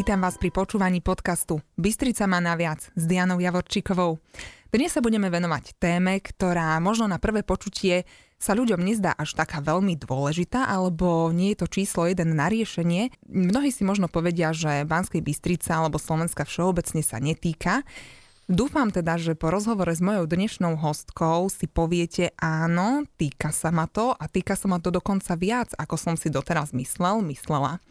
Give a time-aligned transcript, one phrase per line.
[0.00, 4.16] Vítam vás pri počúvaní podcastu Bystrica má naviac s Dianou Javorčíkovou.
[4.72, 8.08] Dnes sa budeme venovať téme, ktorá možno na prvé počutie
[8.40, 13.12] sa ľuďom nezdá až taká veľmi dôležitá, alebo nie je to číslo jeden na riešenie.
[13.28, 17.84] Mnohí si možno povedia, že Banskej Bystrica alebo Slovenska všeobecne sa netýka.
[18.48, 23.84] Dúfam teda, že po rozhovore s mojou dnešnou hostkou si poviete áno, týka sa ma
[23.84, 27.84] to a týka sa ma to dokonca viac, ako som si doteraz myslel, myslela.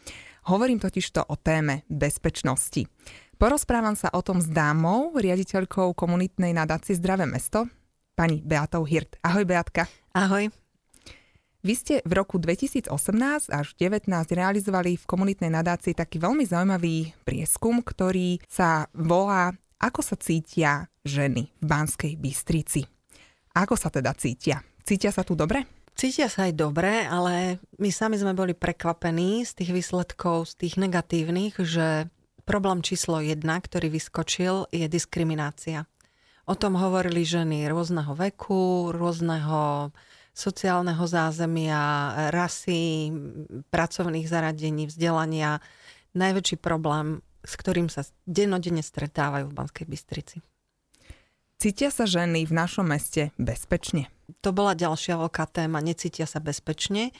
[0.50, 2.82] Hovorím totižto o téme bezpečnosti.
[3.38, 7.70] Porozprávam sa o tom s dámou, riaditeľkou komunitnej nadácie Zdravé mesto,
[8.18, 9.14] pani Beatou Hirt.
[9.22, 9.86] Ahoj Beatka.
[10.10, 10.50] Ahoj.
[11.62, 12.90] Vy ste v roku 2018
[13.46, 20.18] až 2019 realizovali v komunitnej nadácii taký veľmi zaujímavý prieskum, ktorý sa volá Ako sa
[20.18, 22.82] cítia ženy v Banskej Bystrici.
[23.54, 24.66] Ako sa teda cítia?
[24.82, 25.79] Cítia sa tu dobre?
[26.00, 30.80] Cítia sa aj dobre, ale my sami sme boli prekvapení z tých výsledkov, z tých
[30.80, 32.08] negatívnych, že
[32.48, 35.84] problém číslo jedna, ktorý vyskočil, je diskriminácia.
[36.48, 39.92] O tom hovorili ženy rôzneho veku, rôzneho
[40.32, 43.12] sociálneho zázemia, rasy,
[43.68, 45.60] pracovných zaradení, vzdelania.
[46.16, 50.40] Najväčší problém, s ktorým sa dennodenne stretávajú v Banskej Bystrici.
[51.60, 54.08] Cítia sa ženy v našom meste bezpečne?
[54.40, 55.82] To bola ďalšia veľká téma.
[55.82, 57.10] Necítia sa bezpečne,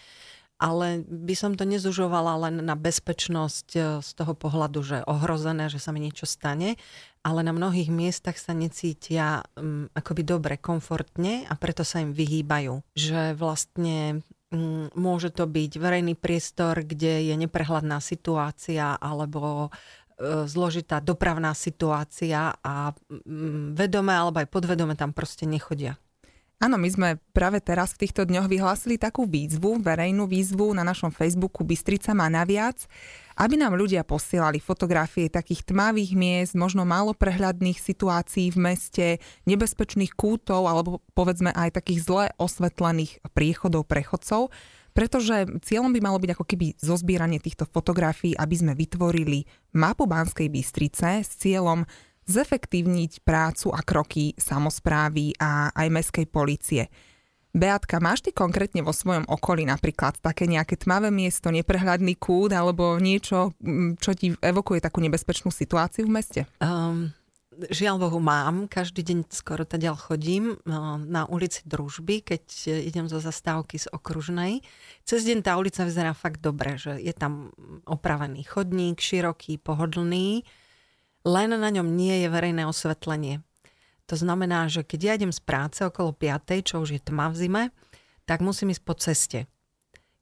[0.60, 5.80] ale by som to nezužovala len na bezpečnosť e, z toho pohľadu, že ohrozené, že
[5.80, 6.76] sa mi niečo stane,
[7.24, 12.80] ale na mnohých miestach sa necítia um, akoby dobre, komfortne a preto sa im vyhýbajú.
[12.96, 19.72] Že vlastne um, môže to byť verejný priestor, kde je neprehľadná situácia alebo
[20.20, 25.96] E, zložitá dopravná situácia a mm, vedome alebo aj podvedome tam proste nechodia.
[26.60, 31.08] Áno, my sme práve teraz v týchto dňoch vyhlásili takú výzvu, verejnú výzvu na našom
[31.08, 32.84] Facebooku Bystrica má naviac,
[33.40, 39.06] aby nám ľudia posielali fotografie takých tmavých miest, možno málo prehľadných situácií v meste,
[39.48, 44.52] nebezpečných kútov alebo povedzme aj takých zle osvetlených priechodov prechodcov
[44.90, 49.46] pretože cieľom by malo byť ako keby zozbieranie týchto fotografií, aby sme vytvorili
[49.78, 51.86] mapu Banskej Bystrice s cieľom
[52.26, 56.88] zefektívniť prácu a kroky samozprávy a aj mestskej policie.
[57.50, 62.94] Beatka, máš ty konkrétne vo svojom okolí napríklad také nejaké tmavé miesto, neprehľadný kút alebo
[63.02, 63.58] niečo,
[63.98, 66.40] čo ti evokuje takú nebezpečnú situáciu v meste?
[66.62, 67.10] Um,
[67.58, 73.18] žiaľ Bohu mám, každý deň skoro tadiaľ chodím no, na ulici Družby, keď idem zo
[73.18, 74.62] zastávky z okružnej.
[75.02, 77.50] Cez deň tá ulica vyzerá fakt dobre, že je tam
[77.82, 80.46] opravený chodník, široký, pohodlný,
[81.24, 83.44] len na ňom nie je verejné osvetlenie.
[84.10, 87.38] To znamená, že keď ja idem z práce okolo 5, čo už je tma v
[87.38, 87.62] zime,
[88.26, 89.46] tak musím ísť po ceste.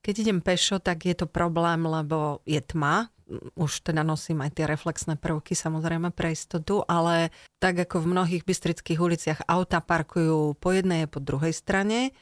[0.04, 3.08] Keď idem pešo, tak je to problém, lebo je tma,
[3.56, 7.28] už teda nosím aj tie reflexné prvky samozrejme pre istotu, ale
[7.60, 12.16] tak ako v mnohých bystrických uliciach auta parkujú po jednej a po druhej strane,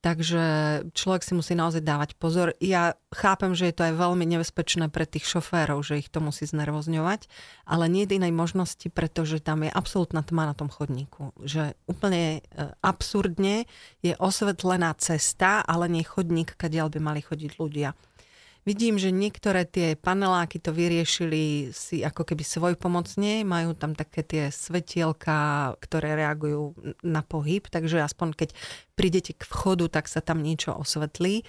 [0.00, 0.44] Takže
[0.96, 2.56] človek si musí naozaj dávať pozor.
[2.56, 6.48] Ja chápem, že je to aj veľmi nebezpečné pre tých šoférov, že ich to musí
[6.48, 7.28] znervozňovať,
[7.68, 11.36] ale nie je inej možnosti, pretože tam je absolútna tma na tom chodníku.
[11.44, 13.68] Že úplne e, absurdne
[14.00, 17.92] je osvetlená cesta, ale nie chodník, kadiaľ by mali chodiť ľudia.
[18.68, 24.20] Vidím, že niektoré tie paneláky to vyriešili si ako keby svoj pomocne, majú tam také
[24.20, 28.50] tie svetielka, ktoré reagujú na pohyb, takže aspoň keď
[28.92, 31.40] prídete k vchodu, tak sa tam niečo osvetlí,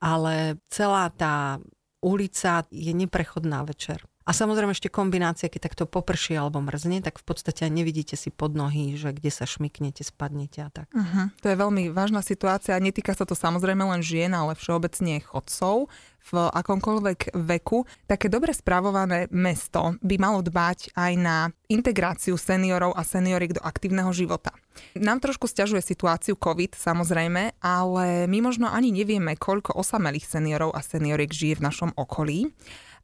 [0.00, 1.60] ale celá tá
[2.00, 4.00] ulica je neprechodná večer.
[4.24, 8.56] A samozrejme ešte kombinácia, keď takto poprší alebo mrzne, tak v podstate nevidíte si pod
[8.56, 10.88] nohy, že kde sa šmiknete, spadnete a tak.
[10.96, 11.28] Uh-huh.
[11.44, 12.80] To je veľmi vážna situácia.
[12.80, 15.92] Netýka sa to samozrejme len žien, ale všeobecne chodcov
[16.24, 17.84] v akomkoľvek veku.
[18.08, 24.08] Také dobre správované mesto by malo dbať aj na integráciu seniorov a senioriek do aktívneho
[24.16, 24.56] života.
[24.96, 30.80] Nám trošku stiažuje situáciu COVID, samozrejme, ale my možno ani nevieme, koľko osamelých seniorov a
[30.80, 32.48] senioriek žije v našom okolí.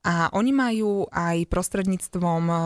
[0.01, 2.59] A oni majú aj prostredníctvom eh,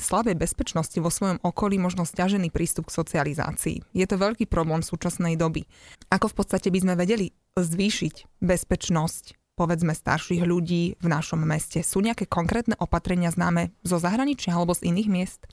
[0.00, 3.76] slabej bezpečnosti vo svojom okolí možno stiažený prístup k socializácii.
[3.92, 5.68] Je to veľký problém súčasnej doby.
[6.08, 11.84] Ako v podstate by sme vedeli zvýšiť bezpečnosť povedzme starších ľudí v našom meste?
[11.84, 15.44] Sú nejaké konkrétne opatrenia známe zo zahraničia alebo z iných miest?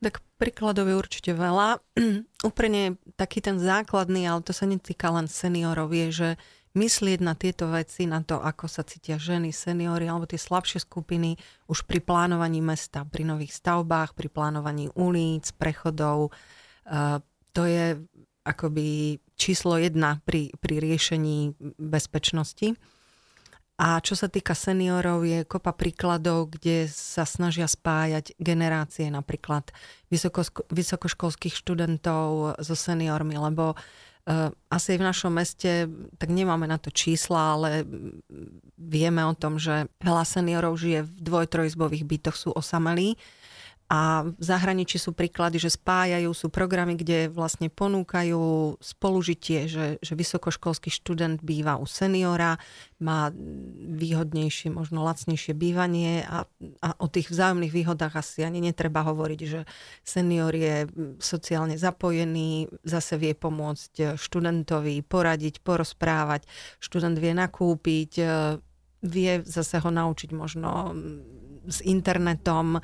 [0.00, 1.80] Tak príkladov je určite veľa.
[2.50, 6.28] Úplne taký ten základný, ale to sa netýka len seniorov, je, že
[6.74, 11.38] myslieť na tieto veci, na to, ako sa cítia ženy, seniory alebo tie slabšie skupiny
[11.70, 16.34] už pri plánovaní mesta, pri nových stavbách, pri plánovaní ulic, prechodov.
[16.84, 17.22] Uh,
[17.54, 17.94] to je
[18.42, 22.74] akoby číslo jedna pri, pri riešení bezpečnosti.
[23.74, 29.74] A čo sa týka seniorov, je kopa príkladov, kde sa snažia spájať generácie, napríklad
[30.70, 33.78] vysokoškolských študentov so seniormi, lebo uh,
[34.72, 35.84] asi v našom meste,
[36.16, 37.84] tak nemáme na to čísla, ale
[38.80, 43.20] vieme o tom, že veľa seniorov žije v dvoj-trojizbových bytoch, sú osamelí
[43.94, 50.18] a v zahraničí sú príklady, že spájajú, sú programy, kde vlastne ponúkajú spolužitie, že, že
[50.18, 52.58] vysokoškolský študent býva u seniora,
[52.98, 53.30] má
[53.94, 56.42] výhodnejšie, možno lacnejšie bývanie a,
[56.82, 59.62] a o tých vzájomných výhodách asi ani netreba hovoriť, že
[60.02, 60.90] senior je
[61.22, 66.50] sociálne zapojený, zase vie pomôcť študentovi poradiť, porozprávať,
[66.82, 68.12] študent vie nakúpiť,
[69.04, 70.96] vie zase ho naučiť možno
[71.68, 72.80] s internetom, e,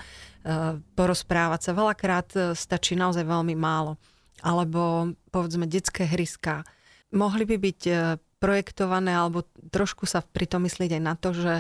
[0.97, 1.71] porozprávať sa.
[1.77, 4.01] Veľakrát e, stačí naozaj veľmi málo.
[4.41, 6.65] Alebo povedzme detské hryska.
[7.13, 7.93] Mohli by byť e,
[8.41, 11.55] projektované alebo trošku sa pri tom myslieť aj na to, že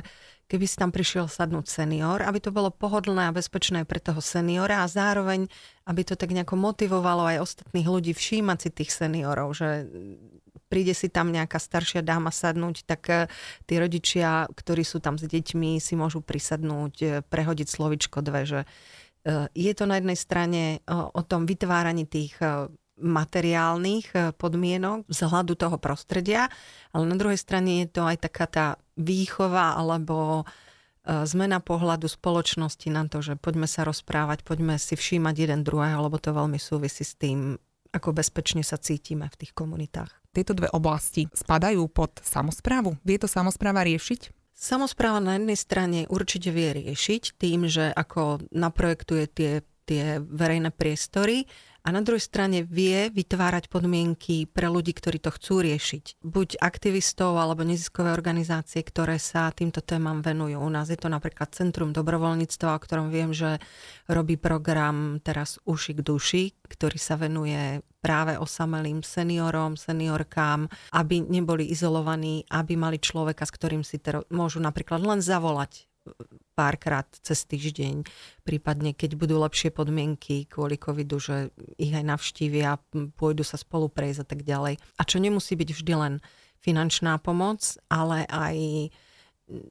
[0.50, 4.82] keby si tam prišiel sadnúť senior, aby to bolo pohodlné a bezpečné pre toho seniora
[4.82, 5.46] a zároveň,
[5.86, 9.86] aby to tak nejako motivovalo aj ostatných ľudí všímať si tých seniorov, že
[10.70, 13.26] príde si tam nejaká staršia dáma sadnúť, tak eh,
[13.66, 18.60] tí rodičia, ktorí sú tam s deťmi, si môžu prisadnúť, eh, prehodiť slovičko dve, že
[18.62, 22.38] eh, je to na jednej strane o tom vytváraní tých
[23.00, 26.52] materiálnych podmienok z hľadu toho prostredia,
[26.92, 28.66] ale na druhej strane je to aj taká tá
[29.00, 30.44] výchova alebo
[31.08, 36.20] zmena pohľadu spoločnosti na to, že poďme sa rozprávať, poďme si všímať jeden druhého, lebo
[36.20, 37.56] to veľmi súvisí s tým,
[37.88, 40.19] ako bezpečne sa cítime v tých komunitách.
[40.30, 42.94] Tieto dve oblasti spadajú pod samozprávu?
[43.02, 44.30] Vie to samozpráva riešiť?
[44.54, 49.52] Samozpráva na jednej strane určite vie riešiť tým, že ako naprojektuje tie,
[49.88, 51.48] tie verejné priestory
[51.80, 56.20] a na druhej strane vie vytvárať podmienky pre ľudí, ktorí to chcú riešiť.
[56.20, 60.60] Buď aktivistov alebo neziskové organizácie, ktoré sa týmto témam venujú.
[60.60, 63.58] U nás je to napríklad Centrum dobrovoľníctva, o ktorom viem, že
[64.06, 71.68] robí program teraz Uši k duši, ktorý sa venuje práve osamelým seniorom, seniorkám, aby neboli
[71.68, 75.90] izolovaní, aby mali človeka, s ktorým si ter- môžu napríklad len zavolať
[76.52, 78.04] párkrát cez týždeň,
[78.44, 82.76] prípadne keď budú lepšie podmienky kvôli covidu, že ich aj navštívia,
[83.16, 84.76] pôjdu sa spolu prejsť a tak ďalej.
[84.98, 86.14] A čo nemusí byť vždy len
[86.60, 88.56] finančná pomoc, ale aj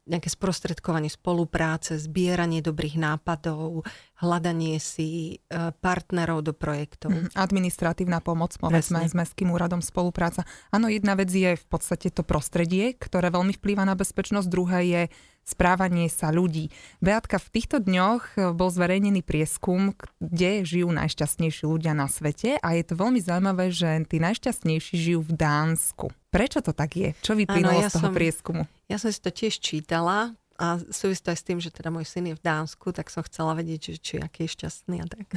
[0.08, 3.88] nejaké sprostredkovanie spolupráce, zbieranie dobrých nápadov,
[4.20, 7.12] hľadanie si e, partnerov do projektov.
[7.12, 10.44] Mhm, administratívna pomoc, povedzme, s Mestským úradom spolupráca.
[10.70, 15.02] Áno, jedna vec je v podstate to prostredie, ktoré veľmi vplýva na bezpečnosť, druhé je
[15.50, 16.70] správanie sa ľudí.
[17.02, 22.84] Beatka, v týchto dňoch bol zverejnený prieskum, kde žijú najšťastnejší ľudia na svete a je
[22.86, 26.14] to veľmi zaujímavé, že tí najšťastnejší žijú v Dánsku.
[26.30, 27.10] Prečo to tak je?
[27.26, 28.70] Čo vyplynulo ja z toho som, prieskumu?
[28.90, 32.04] Ja som si to tiež čítala a súvisí to aj s tým, že teda môj
[32.04, 35.28] syn je v Dánsku, tak som chcela vedieť, že, či aký je šťastný a tak.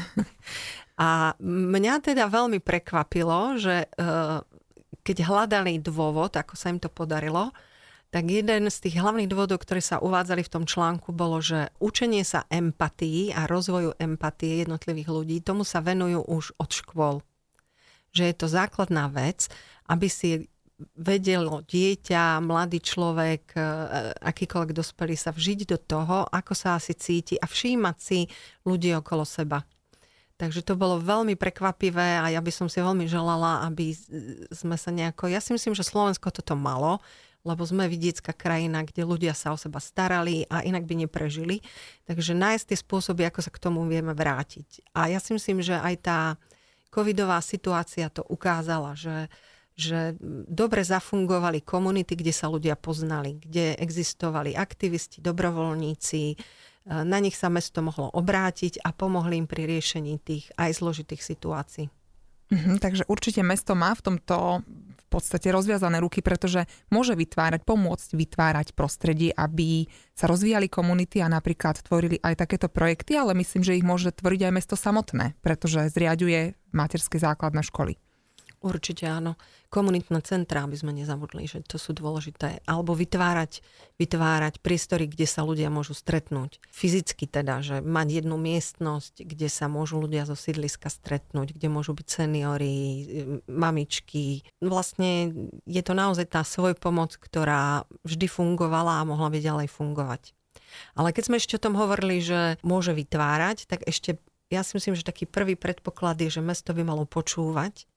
[1.02, 4.43] A mňa teda veľmi prekvapilo, že uh,
[5.02, 7.50] keď hľadali dôvod, ako sa im to podarilo,
[8.12, 12.22] tak jeden z tých hlavných dôvodov, ktoré sa uvádzali v tom článku, bolo, že učenie
[12.28, 17.14] sa empatii a rozvoju empatie jednotlivých ľudí, tomu sa venujú už od škôl.
[18.12, 19.49] Že je to základná vec,
[19.88, 20.51] aby si
[20.96, 23.60] vedelo dieťa, mladý človek, e,
[24.22, 28.26] akýkoľvek dospelý sa vžiť do toho, ako sa asi cíti a všímať si
[28.66, 29.62] ľudí okolo seba.
[30.36, 33.94] Takže to bolo veľmi prekvapivé a ja by som si veľmi želala, aby
[34.50, 35.30] sme sa nejako...
[35.30, 36.98] Ja si myslím, že Slovensko toto malo,
[37.46, 41.62] lebo sme vidiecká krajina, kde ľudia sa o seba starali a inak by neprežili.
[42.06, 44.94] Takže nájsť tie spôsoby, ako sa k tomu vieme vrátiť.
[44.94, 46.18] A ja si myslím, že aj tá
[46.90, 49.30] covidová situácia to ukázala, že
[49.73, 50.17] že
[50.49, 56.23] dobre zafungovali komunity, kde sa ľudia poznali, kde existovali aktivisti, dobrovoľníci,
[56.87, 61.87] na nich sa mesto mohlo obrátiť a pomohli im pri riešení tých aj zložitých situácií.
[62.52, 64.61] Mhm, takže určite mesto má v tomto
[65.12, 69.85] v podstate rozviazané ruky, pretože môže vytvárať, pomôcť vytvárať prostredie, aby
[70.17, 74.49] sa rozvíjali komunity a napríklad tvorili aj takéto projekty, ale myslím, že ich môže tvoriť
[74.49, 78.00] aj mesto samotné, pretože zriaďuje materské základné školy.
[78.62, 79.35] Určite áno.
[79.75, 82.62] Komunitné centrá by sme nezabudli, že to sú dôležité.
[82.62, 83.59] Alebo vytvárať,
[83.99, 86.62] vytvárať priestory, kde sa ľudia môžu stretnúť.
[86.71, 91.90] Fyzicky teda, že mať jednu miestnosť, kde sa môžu ľudia zo sídliska stretnúť, kde môžu
[91.90, 92.78] byť seniory,
[93.50, 94.47] mamičky.
[94.62, 95.35] Vlastne
[95.66, 100.31] je to naozaj tá svoj pomoc, ktorá vždy fungovala a mohla by ďalej fungovať.
[100.95, 104.92] Ale keď sme ešte o tom hovorili, že môže vytvárať, tak ešte ja si myslím,
[104.92, 107.88] že taký prvý predpoklad je, že mesto by malo počúvať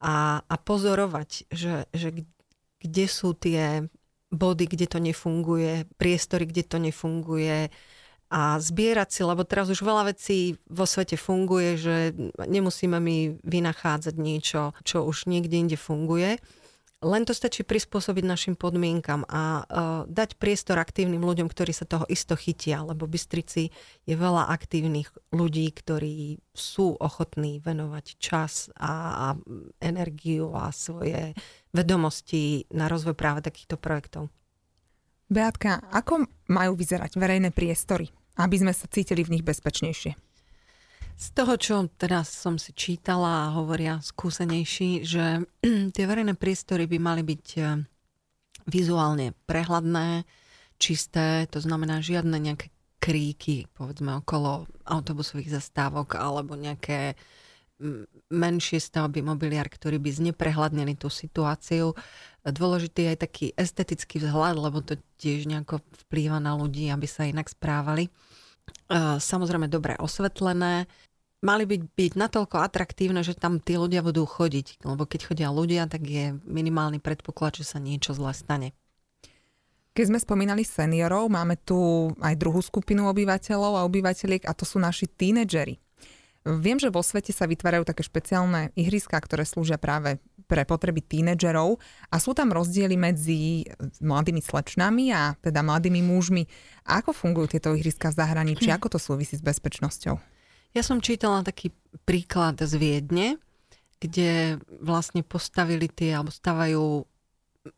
[0.00, 2.08] a, a pozorovať, že, že
[2.80, 3.88] kde sú tie
[4.30, 7.70] body, kde to nefunguje, priestory, kde to nefunguje
[8.26, 11.96] a zbierať si, lebo teraz už veľa vecí vo svete funguje, že
[12.42, 16.42] nemusíme my vynachádzať niečo, čo už niekde inde funguje.
[17.04, 19.64] Len to stačí prispôsobiť našim podmienkam a uh,
[20.08, 23.68] dať priestor aktívnym ľuďom, ktorí sa toho isto chytia, lebo Bystrici
[24.08, 29.26] je veľa aktívnych ľudí, ktorí sú ochotní venovať čas a, a
[29.84, 31.36] energiu a svoje
[31.76, 34.32] vedomosti na rozvoj práve takýchto projektov.
[35.28, 38.08] Beatka, ako majú vyzerať verejné priestory,
[38.40, 40.25] aby sme sa cítili v nich bezpečnejšie?
[41.16, 45.48] Z toho, čo teraz som si čítala a hovoria skúsenejší, že
[45.96, 47.60] tie verejné priestory by mali byť e,
[48.68, 50.28] vizuálne prehľadné,
[50.76, 52.68] čisté, to znamená žiadne nejaké
[53.00, 57.16] kríky, povedzme okolo autobusových zastávok alebo nejaké
[58.32, 61.92] menšie stavby mobiliár, ktorí by zneprehľadnili tú situáciu.
[62.40, 67.28] Dôležitý je aj taký estetický vzhľad, lebo to tiež nejako vplýva na ľudí, aby sa
[67.28, 68.08] inak správali.
[69.18, 70.86] Samozrejme dobre osvetlené,
[71.42, 74.82] mali byť, byť natoľko atraktívne, že tam tí ľudia budú chodiť.
[74.86, 78.74] Lebo keď chodia ľudia, tak je minimálny predpoklad, že sa niečo zle stane.
[79.96, 84.76] Keď sme spomínali seniorov, máme tu aj druhú skupinu obyvateľov a obyvateľiek a to sú
[84.76, 85.80] naši tínedžeri.
[86.46, 91.76] Viem, že vo svete sa vytvárajú také špeciálne ihriská, ktoré slúžia práve pre potreby tínedžerov
[92.10, 93.66] a sú tam rozdiely medzi
[93.98, 96.46] mladými slečnami a teda mladými mužmi.
[96.86, 98.70] Ako fungujú tieto ihriska v zahraničí?
[98.70, 98.78] Hm.
[98.78, 100.16] Ako to súvisí s bezpečnosťou?
[100.72, 101.72] Ja som čítala taký
[102.04, 103.40] príklad z Viedne,
[103.96, 107.08] kde vlastne postavili tie, alebo stavajú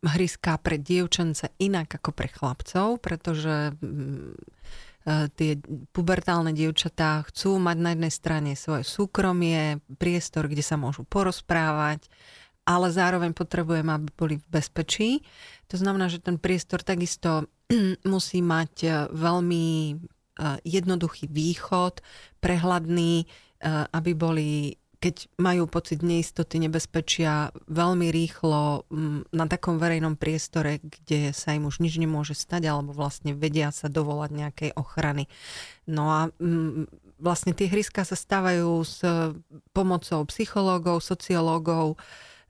[0.03, 5.57] hriská pre dievčence inak ako pre chlapcov, pretože mm, e, tie
[5.95, 12.05] pubertálne dievčatá chcú mať na jednej strane svoje súkromie, priestor, kde sa môžu porozprávať,
[12.69, 15.25] ale zároveň potrebujem, aby boli v bezpečí.
[15.73, 17.49] To znamená, že ten priestor takisto
[18.05, 19.65] musí mať e, veľmi
[20.63, 21.99] jednoduchý východ,
[22.39, 23.27] prehľadný,
[23.91, 28.83] aby boli keď majú pocit neistoty, nebezpečia, veľmi rýchlo
[29.31, 33.87] na takom verejnom priestore, kde sa im už nič nemôže stať, alebo vlastne vedia sa
[33.87, 35.31] dovolať nejakej ochrany.
[35.87, 36.19] No a
[37.15, 38.99] vlastne tie hryska sa stávajú s
[39.71, 41.95] pomocou psychológov, sociológov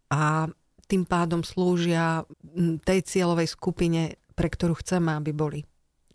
[0.09, 0.49] a
[0.89, 2.25] tým pádom slúžia
[2.81, 5.61] tej cieľovej skupine, pre ktorú chceme, aby boli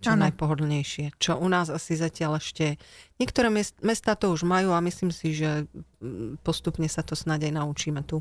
[0.05, 0.29] čo ano.
[0.29, 1.17] najpohodlnejšie.
[1.17, 2.77] Čo u nás asi zatiaľ ešte...
[3.17, 3.49] Niektoré
[3.81, 5.65] mesta to už majú a myslím si, že
[6.45, 8.21] postupne sa to snáď aj naučíme tu.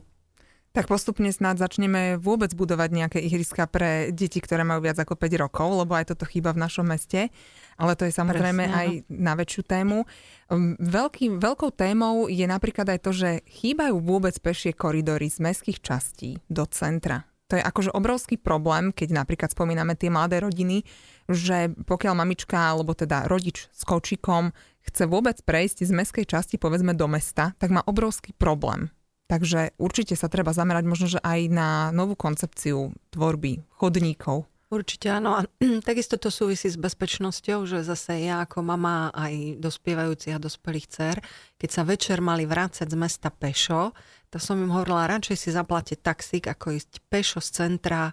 [0.74, 5.38] Tak postupne snáď začneme vôbec budovať nejaké ihriska pre deti, ktoré majú viac ako 5
[5.38, 7.30] rokov, lebo aj toto chýba v našom meste.
[7.77, 10.10] Ale to je samozrejme Presne, aj na väčšiu tému.
[10.50, 15.77] Hm, veľký, veľkou témou je napríklad aj to, že chýbajú vôbec pešie koridory z mestských
[15.77, 20.82] častí do centra to je akože obrovský problém, keď napríklad spomíname tie mladé rodiny,
[21.30, 24.50] že pokiaľ mamička alebo teda rodič s kočikom
[24.82, 28.89] chce vôbec prejsť z mestskej časti povedzme do mesta, tak má obrovský problém.
[29.27, 34.46] Takže určite sa treba zamerať možno, že aj na novú koncepciu tvorby chodníkov.
[34.74, 35.38] Určite áno.
[35.38, 35.46] A
[35.88, 41.18] takisto to súvisí s bezpečnosťou, že zase ja ako mama aj dospievajúcich a dospelých dcer,
[41.62, 43.94] keď sa večer mali vrácať z mesta pešo,
[44.34, 48.10] to som im hovorila, radšej si zaplatiť taxík, ako ísť pešo z centra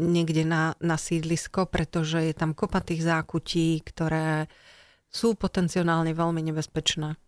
[0.00, 4.48] niekde na, na sídlisko, pretože je tam kopa tých zákutí, ktoré
[5.12, 7.20] sú potenciálne veľmi nebezpečné.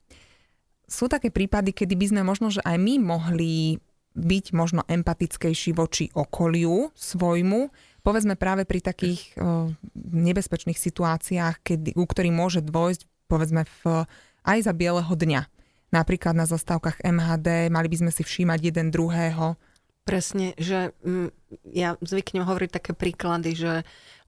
[0.92, 3.80] Sú také prípady, kedy by sme možno, že aj my mohli
[4.12, 7.72] byť možno empatickejší voči okoliu svojmu,
[8.04, 14.04] povedzme práve pri takých o, nebezpečných situáciách, kedy, u ktorých môže dôjsť povedzme v,
[14.44, 15.48] aj za bieleho dňa
[15.92, 19.60] napríklad na zastávkach MHD, mali by sme si všímať jeden druhého.
[20.02, 21.30] Presne, že mm,
[21.70, 23.72] ja zvyknem hovoriť také príklady, že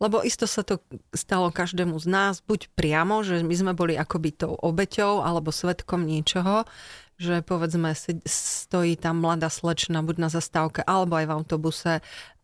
[0.04, 0.84] lebo isto sa to
[1.16, 6.04] stalo každému z nás, buď priamo, že my sme boli akoby tou obeťou alebo svetkom
[6.04, 6.68] niečoho,
[7.16, 7.94] že povedzme
[8.26, 11.92] stojí tam mladá slečna buď na zastávke alebo aj v autobuse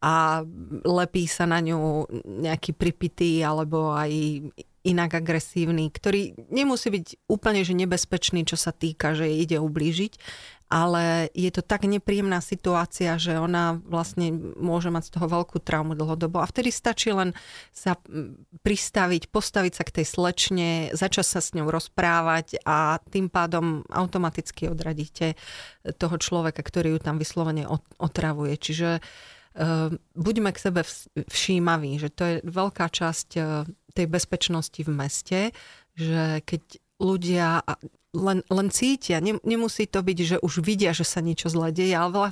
[0.01, 0.47] a
[0.87, 4.09] lepí sa na ňu nejaký pripitý alebo aj
[4.81, 10.17] inak agresívny, ktorý nemusí byť úplne že nebezpečný, čo sa týka, že ide ublížiť,
[10.71, 15.99] ale je to tak nepríjemná situácia, že ona vlastne môže mať z toho veľkú traumu
[15.99, 16.39] dlhodobo.
[16.39, 17.35] A vtedy stačí len
[17.75, 17.99] sa
[18.63, 24.71] pristaviť, postaviť sa k tej slečne, začať sa s ňou rozprávať a tým pádom automaticky
[24.71, 25.35] odradíte
[25.99, 27.67] toho človeka, ktorý ju tam vyslovene
[27.99, 28.55] otravuje.
[28.55, 30.87] Čiže uh, buďme k sebe
[31.27, 35.41] všímaví, že to je veľká časť uh, tej bezpečnosti v meste,
[35.99, 36.63] že keď
[37.01, 37.65] ľudia
[38.13, 42.11] len, len cítia, nemusí to byť, že už vidia, že sa niečo zle deje, ale
[42.13, 42.31] veľa,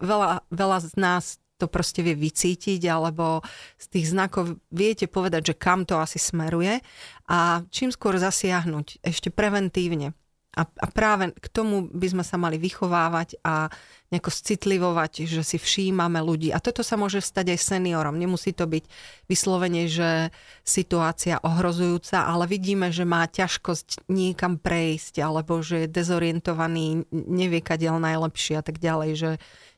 [0.00, 1.24] veľa, veľa z nás
[1.58, 3.42] to proste vie vycítiť, alebo
[3.76, 6.78] z tých znakov viete povedať, že kam to asi smeruje
[7.26, 10.14] a čím skôr zasiahnuť ešte preventívne.
[10.56, 13.68] A, a práve k tomu by sme sa mali vychovávať a
[14.08, 16.48] nejako citlivovať, že si všímame ľudí.
[16.50, 18.16] A toto sa môže stať aj seniorom.
[18.16, 18.84] Nemusí to byť
[19.28, 20.32] vyslovene, že
[20.64, 28.00] situácia ohrozujúca, ale vidíme, že má ťažkosť niekam prejsť, alebo že je dezorientovaný, nevie, kadiaľ
[28.00, 29.10] najlepšie a tak ďalej.
[29.14, 29.30] Že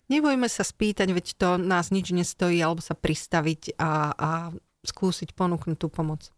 [0.07, 4.31] nebojme sa spýtať, veď to nás nič nestojí, alebo sa pristaviť a, a
[4.87, 6.31] skúsiť ponúknuť tú pomoc.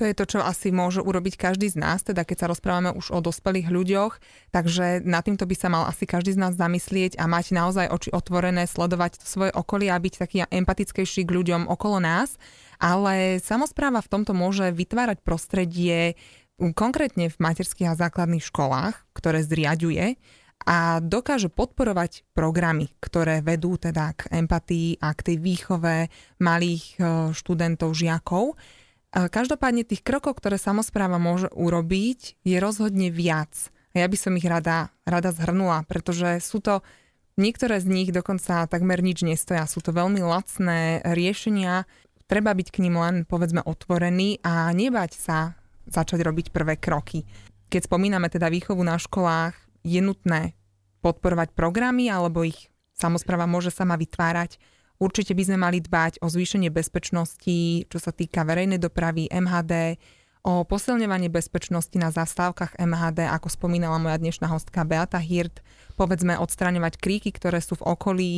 [0.00, 3.12] To je to, čo asi môže urobiť každý z nás, teda keď sa rozprávame už
[3.12, 4.16] o dospelých ľuďoch,
[4.48, 8.08] takže na týmto by sa mal asi každý z nás zamyslieť a mať naozaj oči
[8.08, 12.40] otvorené, sledovať svoje okolie a byť taký empatickejší k ľuďom okolo nás.
[12.80, 16.16] Ale samozpráva v tomto môže vytvárať prostredie
[16.72, 20.16] konkrétne v materských a základných školách, ktoré zriaďuje
[20.64, 26.08] a dokáže podporovať programy, ktoré vedú teda k empatii a k tej výchove
[26.40, 27.04] malých eh,
[27.36, 28.56] študentov, žiakov.
[29.10, 33.74] Každopádne tých krokov, ktoré samozpráva môže urobiť, je rozhodne viac.
[33.90, 36.86] A ja by som ich rada, rada zhrnula, pretože sú to
[37.34, 39.66] niektoré z nich dokonca takmer nič nestoja.
[39.66, 41.90] Sú to veľmi lacné riešenia.
[42.30, 45.58] Treba byť k ním len, povedzme, otvorený a nebať sa
[45.90, 47.26] začať robiť prvé kroky.
[47.66, 50.54] Keď spomíname teda výchovu na školách, je nutné
[51.02, 54.60] podporovať programy alebo ich samozpráva môže sama vytvárať
[55.00, 59.96] Určite by sme mali dbať o zvýšenie bezpečnosti, čo sa týka verejnej dopravy, MHD,
[60.44, 65.64] o posilňovanie bezpečnosti na zastávkach MHD, ako spomínala moja dnešná hostka Beata Hirt,
[65.96, 68.32] povedzme odstraňovať kríky, ktoré sú v okolí,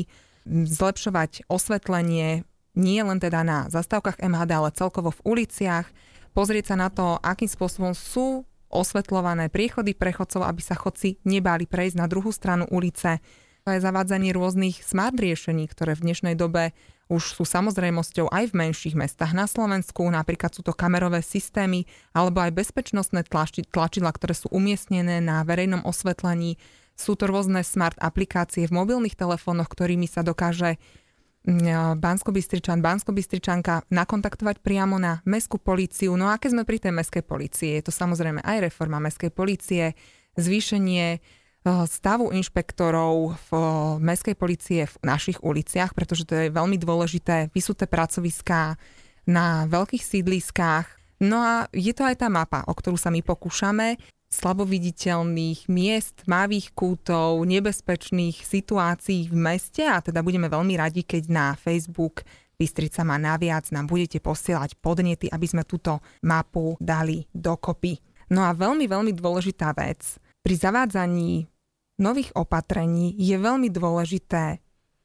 [0.46, 5.84] zlepšovať osvetlenie nie len teda na zastávkach MHD, ale celkovo v uliciach,
[6.32, 12.00] pozrieť sa na to, akým spôsobom sú osvetľované priechody prechodcov, aby sa chodci nebáli prejsť
[12.00, 13.20] na druhú stranu ulice,
[13.66, 16.74] aj zavádzanie rôznych smart riešení, ktoré v dnešnej dobe
[17.12, 21.84] už sú samozrejmosťou aj v menších mestách na Slovensku, napríklad sú to kamerové systémy
[22.16, 26.56] alebo aj bezpečnostné tlači, tlačidla, ktoré sú umiestnené na verejnom osvetlení.
[26.96, 30.80] Sú to rôzne smart aplikácie v mobilných telefónoch, ktorými sa dokáže
[31.44, 36.16] mm, Bansko-Bystričan, Bansko-Bystričanka nakontaktovať priamo na mestskú políciu.
[36.16, 39.92] No a keď sme pri tej mestskej polície, je to samozrejme aj reforma mestskej polície,
[40.40, 41.20] zvýšenie
[41.62, 43.66] stavu inšpektorov v eh,
[44.02, 48.74] mestskej policie v našich uliciach, pretože to je veľmi dôležité, vysuté pracoviská
[49.26, 50.86] na veľkých sídliskách.
[51.22, 53.94] No a je to aj tá mapa, o ktorú sa my pokúšame,
[54.32, 61.46] slaboviditeľných miest, mavých kútov, nebezpečných situácií v meste a teda budeme veľmi radi, keď na
[61.54, 67.98] Facebook Bystrica má naviac, nám budete posielať podnety, aby sme túto mapu dali dokopy.
[68.32, 70.16] No a veľmi, veľmi dôležitá vec.
[70.42, 71.51] Pri zavádzaní
[72.00, 74.60] nových opatrení je veľmi dôležité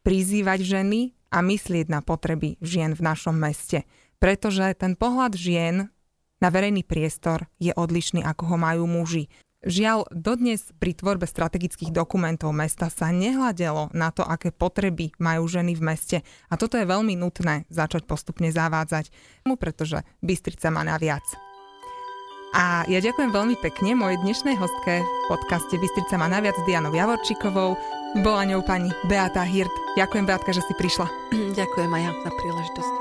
[0.05, 3.83] prizývať ženy a myslieť na potreby žien v našom meste.
[4.17, 5.91] Pretože ten pohľad žien
[6.39, 9.27] na verejný priestor je odlišný, ako ho majú muži.
[9.65, 15.73] Žiaľ, dodnes pri tvorbe strategických dokumentov mesta sa nehľadelo na to, aké potreby majú ženy
[15.73, 16.17] v meste.
[16.47, 19.09] A toto je veľmi nutné začať postupne zavádzať,
[19.57, 21.46] pretože Bystrica má naviac.
[22.55, 27.75] A ja ďakujem veľmi pekne mojej dnešnej hostke v podcaste Bystrica má naviac Dianou Javorčíkovou.
[28.23, 29.73] Bola ňou pani Beata Hirt.
[29.99, 31.11] Ďakujem, Beatka, že si prišla.
[31.59, 32.93] Ďakujem aj ja za príležitosť.